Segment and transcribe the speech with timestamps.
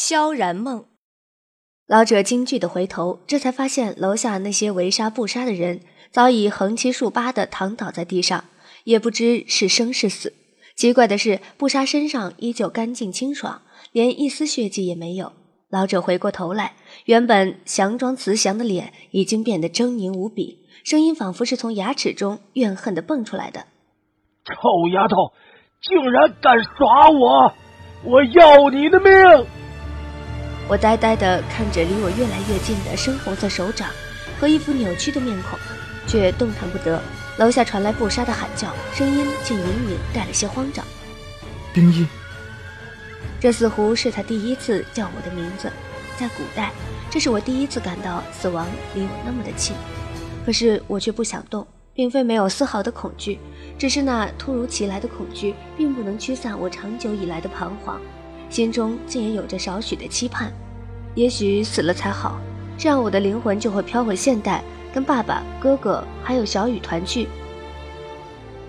[0.00, 0.84] 萧然梦。
[1.88, 5.80] 老者惊惧的回头，这才发现楼下那些围杀布杀的人
[6.12, 8.44] 早已横七竖八的躺倒在地上，
[8.84, 10.32] 也不知是生是死。
[10.76, 15.32] 奇怪的是，布莎身上依旧干净清爽，连一丝血迹也没有。
[15.68, 16.76] 老者回过头来，
[17.06, 23.66] 原本祥装慈祥的脸已经变得狰狞无比，声音仿佛是从牙齿中怨恨的蹦出来的
[24.46, 24.54] ：“臭
[24.94, 25.16] 丫头，
[25.82, 27.52] 竟然敢耍我！
[28.04, 29.10] 我要你的命！”
[30.68, 33.88] 我呆呆地看着离我越来越近的深红色手掌
[34.38, 35.58] 和一副扭曲的面孔，
[36.06, 37.02] 却动弹不得。
[37.38, 40.84] 楼下传来布莎的喊叫，声音竟隐隐带了些慌张。
[41.72, 42.06] 丁一，
[43.40, 45.72] 这似乎是他第一次叫我的名字。
[46.18, 46.70] 在古代，
[47.08, 49.74] 这是我第一次感到死亡离我那么的近。
[50.44, 53.38] 可是我却不想动，并非没有丝毫的恐惧，
[53.78, 58.00] 只是那突如其来的恐惧，并不能驱散我长久以来的彷徨，
[58.50, 60.52] 心中竟也有着少许的期盼。
[61.14, 62.38] 也许死了才好，
[62.76, 64.62] 这样我的灵魂就会飘回现代。
[64.90, 67.28] 跟爸爸、哥哥还有小雨团聚。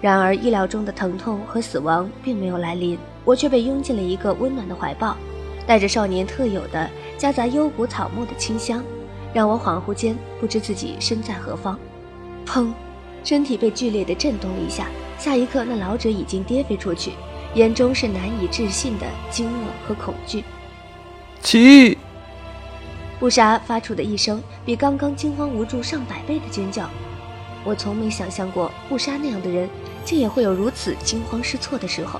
[0.00, 5.16] 然而意料中的疼痛和死亡并没有来临，我却被拥进了一个温暖的怀抱，
[5.66, 8.82] 带着少年特有的夹杂幽谷草木的清香，
[9.32, 11.78] 让我恍惚间不知自己身在何方。
[12.44, 12.72] 砰！
[13.22, 17.12] 身体被剧烈的震动了一下，下一刻那老者已经跌飞出去，
[17.54, 20.44] 眼中是难以置信的惊愕和恐惧。
[21.42, 21.98] 起！
[23.18, 26.88] 布莎发出的一声比刚刚惊慌无助上百倍的尖叫，
[27.64, 29.68] 我从没想象过布莎那样的人
[30.04, 32.18] 竟也会有如此惊慌失措的时候。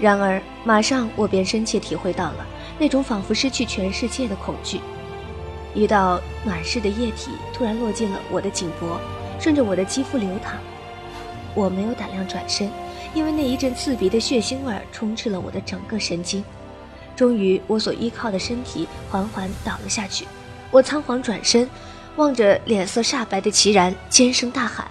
[0.00, 2.46] 然而，马上我便深切体会到了
[2.78, 4.80] 那种仿佛失去全世界的恐惧。
[5.74, 9.00] 一道暖湿的液体突然落进了我的颈脖，
[9.38, 10.54] 顺着我的肌肤流淌。
[11.54, 12.70] 我没有胆量转身，
[13.14, 16.44] 因为那一阵刺鼻的血腥味充斥了我的整个神经。
[17.16, 20.26] 终于，我所依靠的身体缓缓倒了下去。
[20.70, 21.68] 我仓皇转身，
[22.16, 24.86] 望着脸色煞白的齐然，尖声大喊。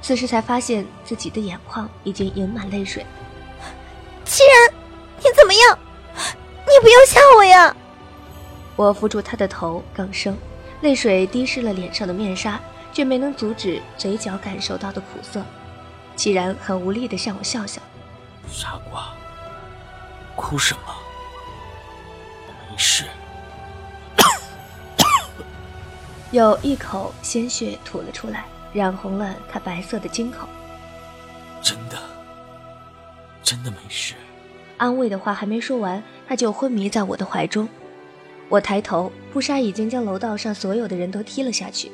[0.00, 3.04] 此时才发现自己的眼眶已经盈满泪水。
[4.24, 4.74] 齐然，
[5.18, 5.78] 你怎么样？
[6.60, 7.76] 你不要吓我呀！
[8.76, 10.36] 我扶住他的头，哽声，
[10.82, 12.60] 泪水滴湿了脸上的面纱，
[12.92, 15.44] 却没能阻止嘴角感受到的苦涩。
[16.18, 17.80] 齐然很无力的向我笑笑
[18.50, 19.14] ：“傻瓜，
[20.34, 20.80] 哭什么？”
[22.68, 23.04] 没事，
[26.32, 30.48] 有一口鲜血吐了出来，染红了他白色的金口。
[31.62, 31.96] 真的，
[33.40, 34.14] 真的没事。
[34.76, 37.68] 安慰的话还没说完，他就昏迷在我的怀中。
[38.48, 41.92] 我抬头，布莎已经将楼道上所有的人都踢了下去，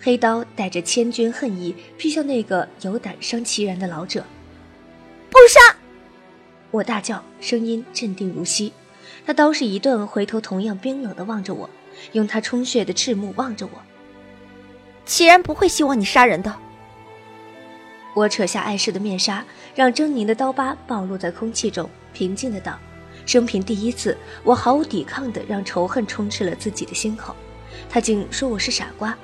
[0.00, 4.24] 黑刀带着千钧恨意劈向那个有胆伤其人的老者。
[5.30, 5.76] 不杀！
[6.70, 8.72] 我大叫，声音镇定如昔。
[9.24, 11.68] 他刀是一顿，回头同样冰冷地望着我，
[12.12, 13.72] 用他充血的赤目望着我。
[15.04, 16.54] 齐然不会希望你杀人的。
[18.14, 22.78] 我扯下碍事的面纱，让狰狞的刀疤暴露在空气中，平静的道
[23.26, 27.34] ：“生平第一次，我毫无抵抗的让仇恨充斥了自己的心口。
[27.90, 29.16] 他竟说我是傻瓜，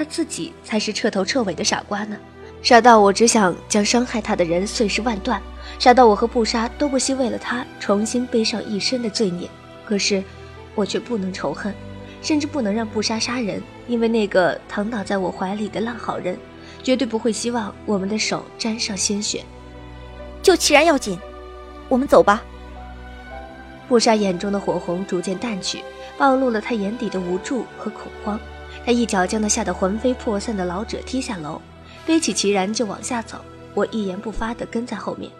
[0.00, 2.16] 他自己才是彻头彻尾的傻瓜呢，
[2.62, 5.38] 傻到我只想将伤害他的人碎尸万段。”
[5.78, 9.46] 傻到我和布莎都不惜为了他重新背上一身的罪孽，
[9.84, 10.24] 可是
[10.74, 11.74] 我却不能仇恨，
[12.22, 16.34] 甚至不能让布莎杀人，因为那个躺倒在我怀里的烂好人，
[16.82, 19.44] 绝对不会希望我们的手沾上鲜血。
[20.42, 21.18] 救齐然要紧，
[21.90, 22.42] 我们走吧。
[23.86, 25.84] 布莎眼中的火红逐渐淡去，
[26.16, 28.40] 暴露了她眼底的无助和恐慌。
[28.84, 31.60] 她一脚将那吓得魂飞魄散的老者踢下楼，
[32.06, 33.44] 背起齐然就往下走。
[33.74, 35.30] 我一言不发地跟在后面。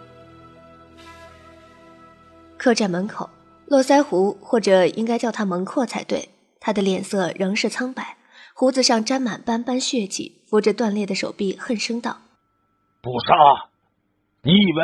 [2.57, 3.29] 客栈门口，
[3.65, 6.29] 络腮胡，或者应该叫他门阔才对。
[6.59, 8.17] 他的脸色仍是苍白，
[8.53, 12.19] 胡子上沾满斑斑血迹，扶着断裂的手臂，恨声道
[13.01, 13.33] ：“不杀，
[14.43, 14.83] 你以为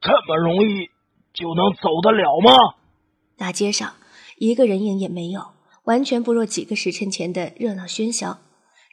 [0.00, 0.86] 这么容易
[1.34, 2.74] 就能走得了吗？”
[3.36, 3.92] 大街上
[4.38, 5.52] 一个人影也没有，
[5.90, 8.38] 完全不若几个时辰前的热闹喧嚣。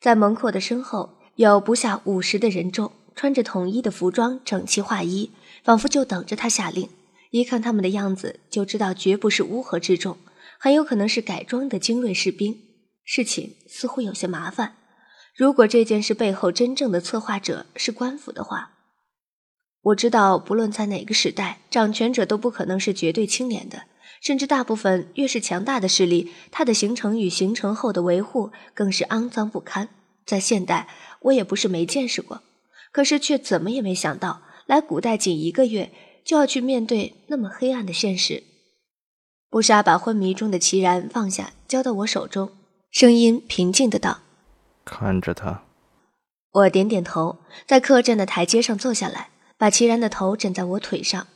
[0.02, 5.30] 在门阔的身后，有不下五十的人众，穿着统一的服装，整齐划一，
[5.64, 6.90] 仿佛就等着他下令。
[7.30, 10.18] 一看他们的样子，就知道绝不是乌合之众，
[10.58, 12.58] 很有可能是改装的精锐士兵。
[13.04, 14.74] 事情似乎有些麻烦。
[15.36, 18.72] 如果这件事背后真正的策划者是官府的话，
[19.84, 23.84] 我知道，不论在哪个时代，掌权者都不可能是绝对清廉的，
[24.22, 29.90] 甚至大部分越是强大的势力，它的形成与形成后的维护更是肮脏不堪。
[30.26, 30.88] 在现代，
[31.22, 32.42] 我也不是没见识过，
[32.92, 35.92] 可是却怎么也没想到，来古代仅一个月。
[36.28, 38.44] 就要去面对那么黑暗的现实。
[39.50, 42.52] 布莎把昏迷中的齐然放下，交到我手中，
[42.92, 44.20] 声音平静的道
[44.84, 45.64] ：“看着他。”
[46.52, 51.28] 我点点头，在客栈的台阶上坐下来，把齐然的头枕在我腿上。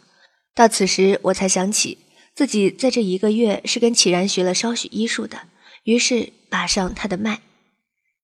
[0.53, 1.97] 到此时，我才想起
[2.41, 5.41] 自己在这一个月是跟启然学了稍许医术的，
[5.83, 7.41] 于是把上他的脉，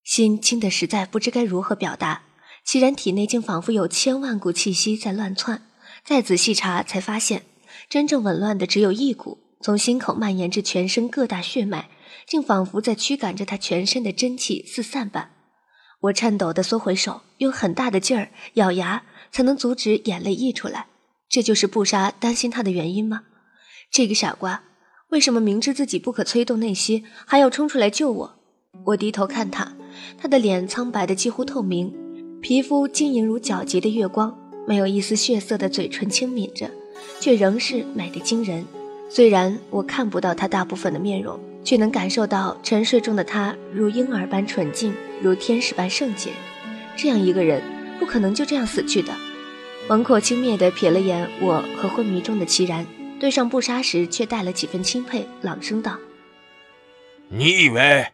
[0.03, 2.23] 心轻的实在不知该如何表达。
[2.65, 5.61] 启然体内竟仿佛有千万股气息在乱窜，
[6.03, 7.43] 再仔细查才发现，
[7.87, 11.87] 真正紊乱的只有一股，从心口蔓延至全身各大血脉，
[12.25, 15.29] 竟仿佛在驱赶着他全身的真气四散般。
[16.01, 20.87] 我颤抖的缩回手，用很大的劲儿咬牙，才能阻止眼泪溢出来。
[21.29, 23.21] 这就是布莎担心他的原因吗？
[23.89, 24.63] 这个傻瓜，
[25.09, 28.35] 为什么明知自己不可催动内息，还要冲出来救我？
[28.85, 29.75] 我低头看他，
[30.17, 31.93] 他的脸苍白的几乎透明，
[32.41, 34.37] 皮肤晶莹如皎洁的月光，
[34.67, 36.69] 没有一丝血色的嘴唇轻抿着，
[37.19, 38.65] 却仍是美得惊人。
[39.09, 46.31] 虽然我看不到他大部分的面容，却能感受到沉睡中的他如婴儿般纯净，如天使般圣洁。
[46.95, 47.63] 这样一个人，
[47.99, 49.13] 不可能就这样死去的。
[49.87, 52.85] 王阔轻蔑地瞥了眼我和昏迷中的齐然，
[53.19, 55.97] 对上布莎时却带了几分钦佩，朗声道
[57.29, 58.13] ：“你以为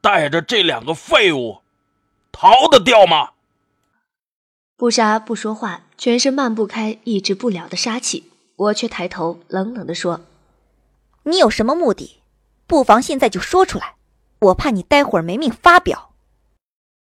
[0.00, 1.58] 带着这两个废物
[2.32, 3.32] 逃得掉吗？”
[4.76, 8.30] 布莎不说话，全身漫不开、抑制不了的杀气。
[8.56, 10.22] 我却抬头冷冷地说
[11.24, 12.20] ：“你有什么目的？
[12.66, 13.94] 不妨现在就说出来，
[14.40, 16.14] 我怕你待会儿没命发表。”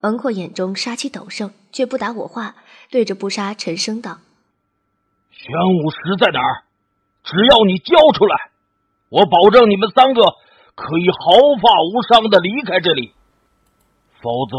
[0.02, 2.56] 王阔眼中杀气陡盛，却不答我话。
[2.90, 4.20] 对着布莎沉声道
[5.30, 6.65] ：“玄武石在哪儿？
[7.26, 8.52] 只要你交出来，
[9.08, 10.22] 我保证你们三个
[10.76, 13.12] 可以毫发无伤的离开这里。
[14.22, 14.56] 否则，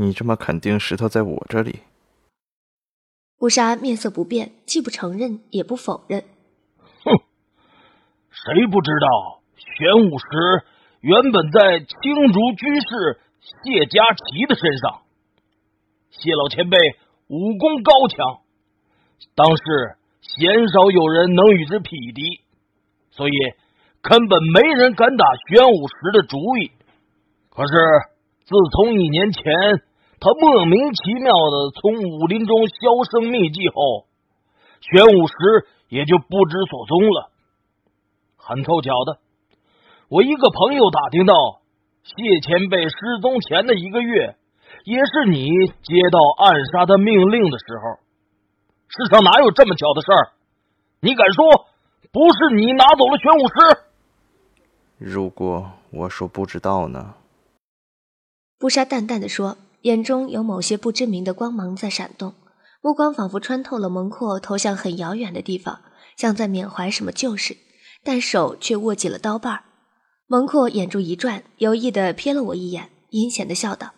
[0.00, 1.80] 你这么肯定石头在我这里？”
[3.42, 6.22] 乌沙面色不变，既不承认也不否认。
[7.02, 7.10] 哼，
[8.30, 10.64] 谁不知道玄武石
[11.00, 15.02] 原本在青竹居士谢家琪的身上？
[16.10, 16.78] 谢老前辈
[17.26, 18.42] 武功高强，
[19.34, 22.40] 当时鲜少有人能与之匹敌，
[23.10, 23.32] 所以
[24.00, 26.70] 根本没人敢打玄武石的主意。
[27.50, 27.72] 可是
[28.44, 29.42] 自从一年前
[30.18, 32.74] 他莫名其妙的从武林中销
[33.10, 34.06] 声匿迹后，
[34.80, 35.34] 玄武石
[35.88, 37.30] 也就不知所踪了。
[38.36, 39.18] 很凑巧的，
[40.08, 41.34] 我一个朋友打听到
[42.02, 44.36] 谢前辈失踪前的一个月。
[44.84, 45.46] 也是你
[45.82, 48.02] 接到暗杀的命令的时候，
[48.94, 50.32] 世上哪有这么巧的事儿？
[51.00, 51.64] 你敢说
[52.12, 53.78] 不是你拿走了玄武师？
[54.98, 57.14] 如果我说不知道呢？
[58.58, 62.34] 布莎淡淡的说，眼中有某些不知名的光芒在闪动，
[62.82, 65.80] 目光仿佛穿透了门廓，投向很遥远的地方，
[66.18, 67.56] 像在缅怀什么旧事，
[68.04, 69.64] 但手却握紧了刀把。
[70.26, 73.94] 门阔眼珠一转，有意的瞥了我一眼，阴险的笑道。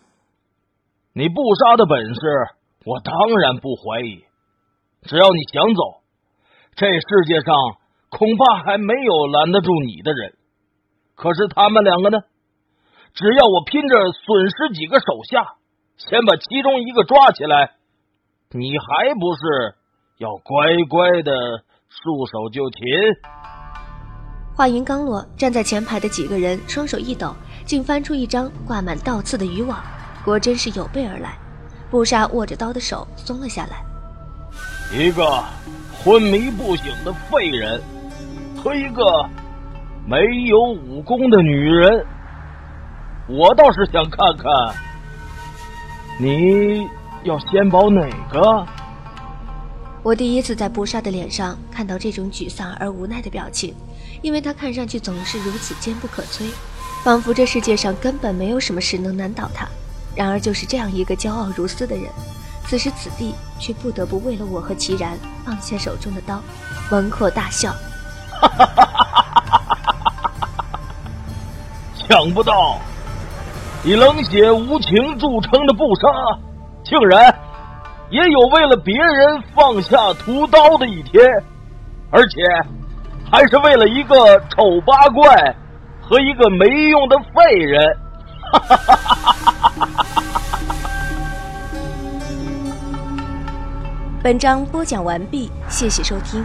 [1.11, 2.21] 你不杀的本事，
[2.85, 4.23] 我当然不怀疑。
[5.05, 6.01] 只要你想走，
[6.75, 7.55] 这世界上
[8.09, 10.33] 恐怕还没有拦得住你的人。
[11.15, 12.17] 可是他们两个呢？
[13.13, 15.55] 只要我拼着损失几个手下，
[15.95, 17.75] 先把其中一个抓起来，
[18.49, 19.75] 你还不是
[20.17, 21.31] 要乖乖的
[21.87, 22.83] 束手就擒？
[24.55, 27.33] 话音刚落，站在前排的几个人双手一抖，
[27.63, 29.81] 竟翻出一张挂满倒刺的渔网。
[30.25, 31.37] 果真是有备而来，
[31.91, 33.85] 布莎握着刀的手松了下来。
[34.97, 35.43] 一个
[35.91, 37.81] 昏迷不醒的废人
[38.55, 39.29] 和一个
[40.07, 42.05] 没有武功的女人，
[43.27, 44.73] 我倒是想看看，
[46.17, 46.87] 你
[47.25, 48.65] 要先保哪个？
[50.01, 53.75] 我第一次在布莎的脸上看到这种沮丧而无奈的表情，
[54.21, 56.45] 因为他看上去总是如此坚不可摧，
[57.03, 59.67] 仿佛这世界上根本没有什么事能难倒他。
[60.15, 62.05] 然而，就是这样一个骄傲如斯的人，
[62.67, 66.41] 此时此地却不得不为了我和齐然放下手中的刀。
[66.91, 67.73] 文阔大笑，
[71.95, 72.79] 想不到
[73.83, 76.07] 以冷血无情著称的不杀，
[76.83, 77.35] 竟然
[78.09, 81.25] 也有为了别人放下屠刀的一天，
[82.11, 82.41] 而且
[83.31, 85.55] 还是为了一个丑八怪
[86.01, 87.97] 和一个没用的废人。
[88.53, 89.71] 哈哈哈哈哈
[94.25, 96.43] 本章播讲完毕，谢谢收听。